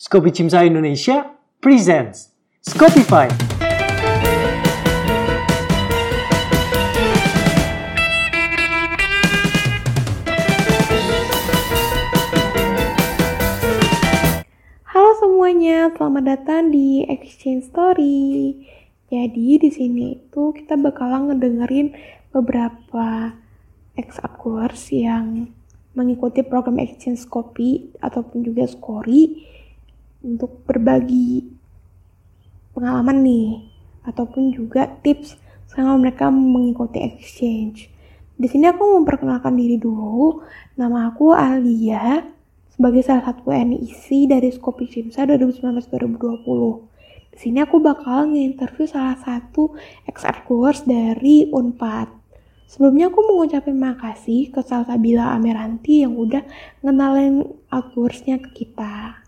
[0.00, 1.28] Skopi Cimsa Indonesia
[1.60, 2.32] presents
[2.64, 3.28] Skopify.
[14.88, 18.56] Halo semuanya, selamat datang di Exchange Story.
[19.12, 21.92] Jadi di sini itu kita bakalan ngedengerin
[22.32, 23.36] beberapa
[24.00, 24.16] ex
[24.96, 25.52] yang
[25.92, 29.59] mengikuti program Exchange Kopi ataupun juga Skori
[30.20, 31.48] untuk berbagi
[32.76, 33.48] pengalaman nih
[34.04, 35.36] ataupun juga tips
[35.68, 37.92] selama mereka mengikuti exchange.
[38.40, 40.40] Di sini aku memperkenalkan diri dulu.
[40.80, 42.24] Nama aku Alia
[42.72, 46.48] sebagai salah satu NIC dari Skopi Cimsa 2019-2020.
[47.30, 49.76] Di sini aku bakal nginterview salah satu
[50.08, 52.08] ex-course dari Unpad.
[52.64, 56.40] Sebelumnya aku mau ngucapin makasih ke Salsabila Ameranti yang udah
[56.80, 59.20] ngenalin outcourse-nya ke kita.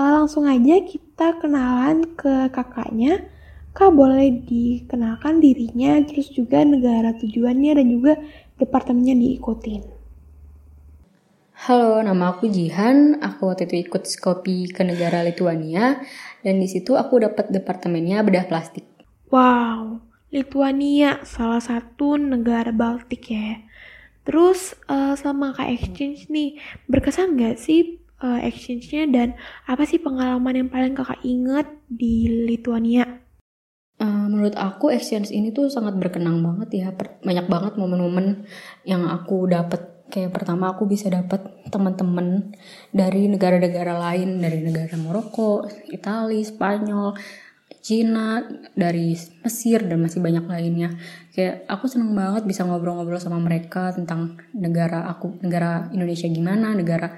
[0.00, 3.20] Uh, langsung aja kita kenalan ke kakaknya.
[3.76, 8.16] Kak boleh dikenalkan dirinya, terus juga negara tujuannya dan juga
[8.56, 9.84] departemennya diikutin.
[11.68, 13.20] Halo, nama aku Jihan.
[13.20, 16.00] Aku waktu itu ikut Skopi ke negara Lituania
[16.40, 18.88] dan di situ aku dapat departemennya bedah plastik.
[19.28, 20.00] Wow,
[20.32, 23.68] Lituania salah satu negara Baltik ya.
[24.24, 26.56] Terus uh, sama kak exchange nih,
[26.88, 29.28] berkesan nggak sih uh, exchange-nya dan
[29.66, 33.20] apa sih pengalaman yang paling kakak inget di Lituania?
[34.00, 36.88] Uh, menurut aku exchange ini tuh sangat berkenang banget ya.
[37.20, 38.48] Banyak banget momen-momen
[38.84, 40.08] yang aku dapat.
[40.10, 41.38] Kayak pertama aku bisa dapat
[41.70, 42.50] teman-teman
[42.90, 47.14] dari negara-negara lain, dari negara Maroko, Italia, Spanyol,
[47.78, 48.42] Cina,
[48.74, 49.14] dari
[49.46, 50.98] Mesir dan masih banyak lainnya.
[51.30, 57.14] Kayak aku seneng banget bisa ngobrol-ngobrol sama mereka tentang negara aku, negara Indonesia gimana, negara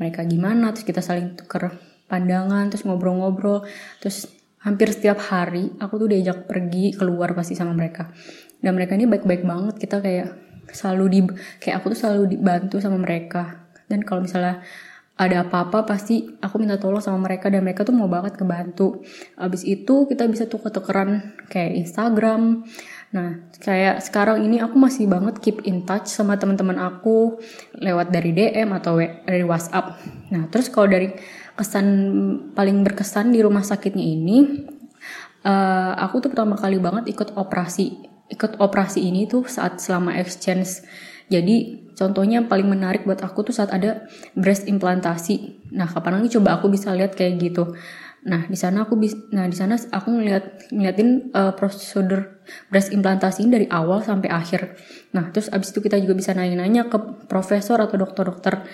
[0.00, 1.76] mereka gimana, terus kita saling tuker
[2.08, 3.68] pandangan, terus ngobrol-ngobrol,
[4.00, 4.26] terus
[4.64, 8.08] hampir setiap hari aku tuh diajak pergi keluar pasti sama mereka.
[8.60, 10.28] Dan mereka ini baik-baik banget kita kayak
[10.72, 11.20] selalu di
[11.60, 13.68] kayak aku tuh selalu dibantu sama mereka.
[13.84, 14.64] Dan kalau misalnya
[15.20, 19.04] ada apa-apa pasti aku minta tolong sama mereka dan mereka tuh mau banget kebantu
[19.36, 22.64] abis itu kita bisa tuh ketukeran kayak Instagram.
[23.12, 27.36] Nah kayak sekarang ini aku masih banget keep in touch sama teman-teman aku
[27.76, 30.00] lewat dari DM atau dari WhatsApp.
[30.32, 31.12] Nah terus kalau dari
[31.52, 31.86] kesan
[32.56, 34.64] paling berkesan di rumah sakitnya ini
[35.44, 38.08] uh, aku tuh pertama kali banget ikut operasi.
[38.30, 40.80] Ikut operasi ini tuh saat selama exchange
[41.30, 45.62] jadi contohnya yang paling menarik buat aku tuh saat ada breast implantasi.
[45.70, 47.78] Nah kapan lagi coba aku bisa lihat kayak gitu.
[48.26, 53.46] Nah di sana aku bisa nah di sana aku ngeliat ngeliatin uh, prosedur breast implantasi
[53.46, 54.74] ini dari awal sampai akhir.
[55.14, 56.98] Nah terus abis itu kita juga bisa nanya-nanya ke
[57.30, 58.66] profesor atau dokter-dokter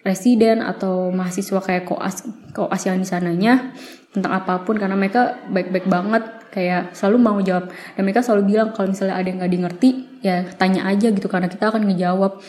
[0.00, 2.24] residen atau mahasiswa kayak koas
[2.56, 3.76] koas yang di sananya
[4.10, 7.70] tentang apa pun karena mereka baik-baik banget kayak selalu mau jawab.
[7.94, 9.90] Dan mereka selalu bilang kalau misalnya ada yang nggak ngerti
[10.20, 12.42] ya tanya aja gitu karena kita akan ngejawab.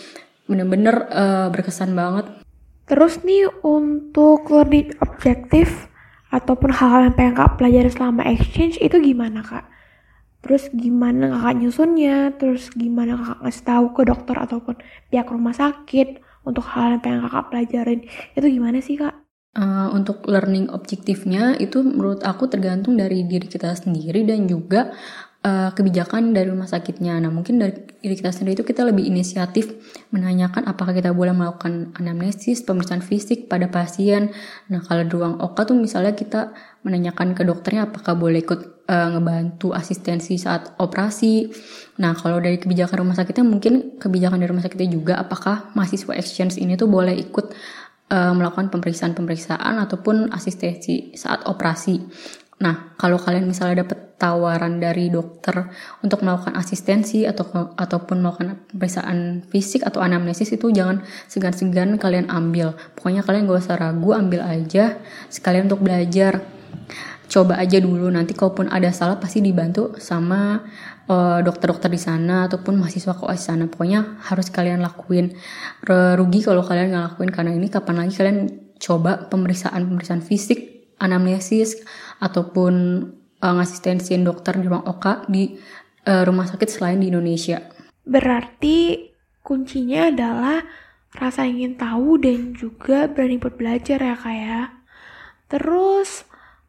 [0.50, 2.26] Bener-bener uh, berkesan banget.
[2.90, 5.88] Terus nih untuk learning objektif
[6.34, 9.70] ataupun hal-hal yang pengen kak pelajari selama exchange itu gimana kak?
[10.42, 12.34] Terus gimana kakak nyusunnya?
[12.42, 14.76] Terus gimana kakak ngasih tahu ke dokter ataupun
[15.14, 18.00] pihak rumah sakit untuk hal yang pengen kakak pelajarin
[18.38, 19.14] itu gimana sih kak?
[19.52, 24.96] Uh, untuk learning objektifnya itu menurut aku tergantung dari diri kita sendiri dan juga
[25.46, 27.18] uh, kebijakan dari rumah sakitnya.
[27.22, 29.74] Nah mungkin dari diri kita sendiri itu kita lebih inisiatif
[30.10, 34.34] menanyakan apakah kita boleh melakukan anamnesis, pemeriksaan fisik pada pasien.
[34.70, 39.08] Nah kalau di ruang OKA tuh misalnya kita menanyakan ke dokternya apakah boleh ikut uh,
[39.18, 41.48] ngebantu asistensi saat operasi.
[42.02, 46.58] Nah, kalau dari kebijakan rumah sakitnya mungkin kebijakan dari rumah sakitnya juga apakah mahasiswa exchange
[46.58, 47.54] ini tuh boleh ikut
[48.12, 52.02] uh, melakukan pemeriksaan-pemeriksaan ataupun asistensi saat operasi.
[52.62, 55.66] Nah, kalau kalian misalnya dapat tawaran dari dokter
[56.06, 62.78] untuk melakukan asistensi atau ataupun melakukan pemeriksaan fisik atau anamnesis itu jangan segan-segan kalian ambil.
[62.94, 65.02] Pokoknya kalian gak usah ragu, ambil aja.
[65.34, 66.46] Sekalian untuk belajar.
[67.26, 70.62] Coba aja dulu nanti kalaupun ada salah pasti dibantu sama
[71.10, 73.66] eh, dokter-dokter di sana ataupun mahasiswa koas di sana.
[73.66, 75.34] Pokoknya harus kalian lakuin.
[75.90, 78.40] Rugi kalau kalian nggak lakuin karena ini kapan lagi kalian
[78.78, 81.82] coba pemeriksaan pemeriksaan fisik anamnesis
[82.22, 82.74] ataupun
[83.42, 85.58] uh, ngasistensiin dokter di ruang oka di
[86.06, 87.66] uh, rumah sakit selain di Indonesia
[88.06, 89.10] berarti
[89.42, 90.62] kuncinya adalah
[91.12, 94.62] rasa ingin tahu dan juga berani buat belajar ya kak ya
[95.50, 96.24] terus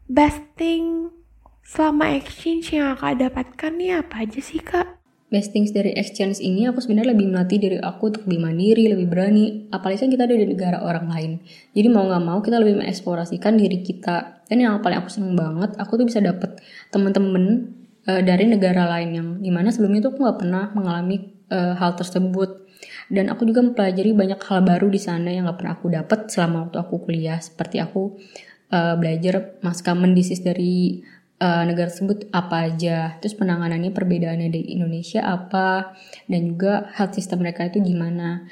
[0.09, 1.13] best thing
[1.63, 5.02] selama exchange yang kakak dapatkan nih apa aja sih kak?
[5.33, 9.09] Best things dari exchange ini aku sebenarnya lebih melatih diri aku untuk lebih mandiri, lebih
[9.09, 9.65] berani.
[9.73, 11.41] Apalagi kan kita ada di negara orang lain.
[11.73, 14.45] Jadi mau nggak mau kita lebih mengeksplorasikan diri kita.
[14.45, 16.61] Dan yang paling aku seneng banget, aku tuh bisa dapet
[16.93, 17.73] temen-temen
[18.05, 21.17] uh, dari negara lain yang di mana sebelumnya tuh aku nggak pernah mengalami
[21.49, 22.69] uh, hal tersebut.
[23.09, 26.69] Dan aku juga mempelajari banyak hal baru di sana yang nggak pernah aku dapat selama
[26.69, 27.41] waktu aku kuliah.
[27.41, 28.21] Seperti aku
[28.69, 31.01] uh, belajar mass common disease dari
[31.43, 35.99] uh, negara tersebut apa aja, terus penanganannya perbedaannya di Indonesia apa,
[36.31, 38.47] dan juga health system mereka itu gimana.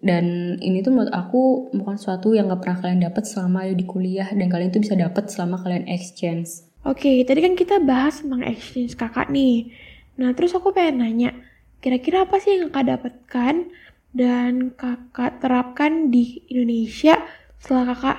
[0.00, 3.84] Dan ini tuh menurut aku bukan sesuatu yang gak pernah kalian dapat selama ada di
[3.84, 6.64] kuliah dan kalian tuh bisa dapat selama kalian exchange.
[6.88, 9.68] Oke, tadi kan kita bahas tentang exchange kakak nih.
[10.16, 11.36] Nah, terus aku pengen nanya,
[11.84, 13.68] kira-kira apa sih yang kakak dapatkan
[14.16, 17.20] dan kakak terapkan di Indonesia
[17.60, 18.18] setelah kakak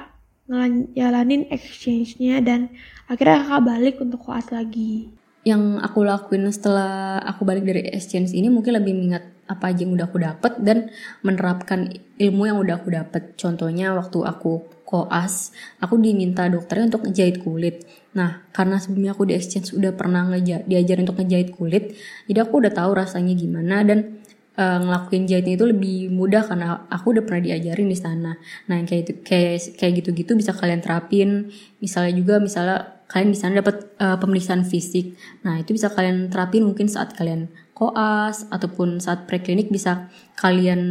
[0.51, 2.75] ngejalanin exchange-nya dan
[3.07, 8.53] akhirnya kakak balik untuk koas lagi yang aku lakuin setelah aku balik dari exchange ini
[8.53, 10.77] mungkin lebih mengingat apa aja yang udah aku dapet dan
[11.25, 13.35] menerapkan ilmu yang udah aku dapet.
[13.35, 15.51] Contohnya waktu aku koas,
[15.83, 17.83] aku diminta dokternya untuk ngejahit kulit.
[18.15, 21.95] Nah, karena sebelumnya aku di exchange udah pernah ngeja diajarin untuk ngejahit kulit,
[22.31, 24.20] jadi aku udah tahu rasanya gimana dan
[24.61, 28.37] uh, ngelakuin jahitnya itu lebih mudah karena aku udah pernah diajarin di sana.
[28.69, 31.49] Nah, kayak itu kayak kayak gitu-gitu bisa kalian terapin.
[31.81, 35.17] Misalnya juga misalnya kalian di sana dapat uh, pemeriksaan fisik.
[35.41, 40.05] Nah, itu bisa kalian terapin mungkin saat kalian koas ataupun saat preklinik bisa
[40.37, 40.81] kalian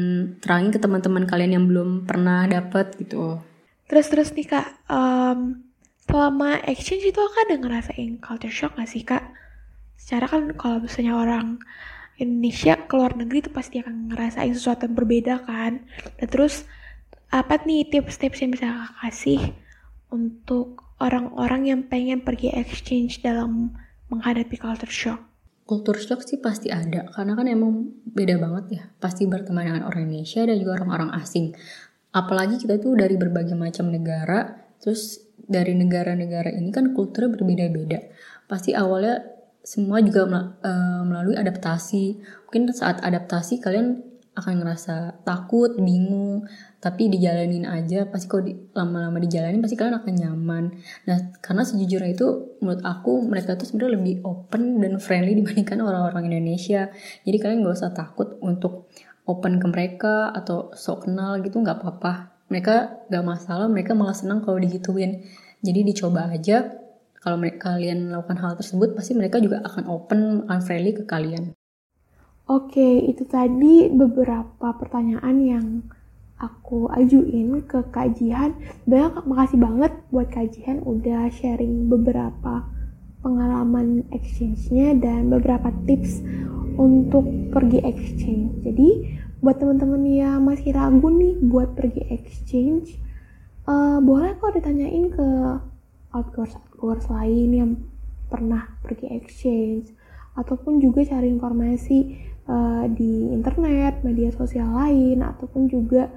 [0.42, 3.38] terangin ke teman-teman kalian yang belum pernah dapat gitu.
[3.86, 5.62] Terus terus nih Kak, um,
[6.10, 9.22] selama exchange itu kan ada ngerasain culture shock gak sih Kak?
[9.94, 11.62] Secara kan kalau misalnya orang
[12.20, 15.82] Indonesia ke luar negeri itu pasti akan ngerasain sesuatu yang berbeda kan.
[16.20, 16.68] Dan terus
[17.32, 19.40] apa nih tips-tips yang bisa kakak kasih
[20.12, 23.72] untuk orang-orang yang pengen pergi exchange dalam
[24.12, 25.20] menghadapi culture shock?
[25.64, 28.82] Culture shock sih pasti ada, karena kan emang beda banget ya.
[28.98, 31.54] Pasti berteman dengan orang Indonesia dan juga orang-orang asing.
[32.10, 38.02] Apalagi kita tuh dari berbagai macam negara, terus dari negara-negara ini kan kulturnya berbeda-beda.
[38.50, 39.22] Pasti awalnya
[39.60, 40.26] semua juga
[40.64, 42.18] eh, melalui adaptasi.
[42.48, 46.46] Mungkin saat adaptasi kalian akan ngerasa takut, bingung,
[46.80, 48.08] tapi dijalanin aja.
[48.08, 50.64] Pasti kalau di, lama-lama dijalanin pasti kalian akan nyaman.
[51.04, 56.32] Nah karena sejujurnya itu menurut aku mereka tuh sebenarnya lebih open dan friendly dibandingkan orang-orang
[56.32, 56.88] Indonesia.
[57.26, 58.88] Jadi kalian gak usah takut untuk
[59.28, 62.32] open ke mereka atau sok kenal gitu nggak apa-apa.
[62.50, 65.22] Mereka gak masalah mereka malah senang kalau digituin.
[65.60, 66.79] Jadi dicoba aja
[67.20, 71.54] kalau kalian melakukan hal tersebut pasti mereka juga akan open akan friendly ke kalian
[72.50, 75.66] Oke, itu tadi beberapa pertanyaan yang
[76.34, 78.58] aku ajuin ke kajian.
[78.90, 82.66] Banyak makasih banget buat kajian udah sharing beberapa
[83.22, 86.26] pengalaman exchange-nya dan beberapa tips
[86.74, 87.22] untuk
[87.54, 88.66] pergi exchange.
[88.66, 92.98] Jadi buat teman-teman yang masih ragu nih buat pergi exchange,
[93.70, 95.28] uh, boleh kok ditanyain ke
[96.10, 97.70] outgoers outgoers lain yang
[98.32, 99.92] pernah pergi exchange
[100.32, 101.98] ataupun juga cari informasi
[102.48, 106.08] uh, di internet, media sosial lain ataupun juga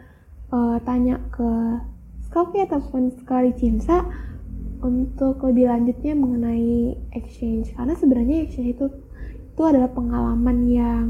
[0.56, 1.51] uh, tanya ke
[2.24, 4.07] Skopi ataupun sekali Cimsa
[4.80, 7.75] untuk lebih lanjutnya mengenai exchange.
[7.75, 8.88] Karena sebenarnya exchange itu
[9.54, 11.07] itu adalah pengalaman yang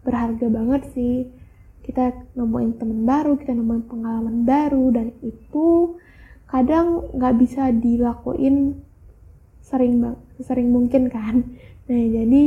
[0.00, 1.28] berharga banget sih.
[1.84, 6.00] Kita nemuin teman baru kita nemuin pengalaman baru dan itu
[6.48, 8.78] kadang nggak bisa dilakuin
[9.64, 11.56] sering bang sering mungkin kan
[11.88, 12.42] nah jadi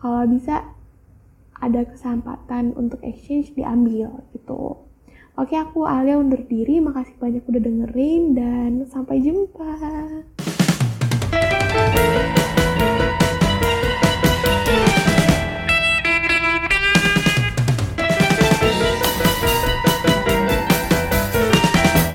[0.00, 0.64] kalau bisa
[1.56, 4.86] ada kesempatan untuk exchange diambil gitu
[5.36, 6.80] Oke, aku Alia undur diri.
[6.80, 9.68] Makasih banyak udah dengerin dan sampai jumpa.